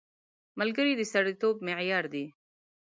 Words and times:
ملګری 0.59 0.93
د 0.97 1.01
سړیتوب 1.13 1.55
معیار 1.65 2.05
دی 2.13 2.25